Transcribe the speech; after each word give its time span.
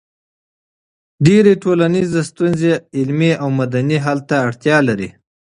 ډېری 1.25 1.53
ټولنیزې 1.63 2.21
ستونزې 2.29 2.73
علمي 2.97 3.31
او 3.41 3.47
مدني 3.59 3.97
حل 4.05 4.19
ته 4.29 4.35
اړتیا 4.45 4.77
لري. 4.87 5.09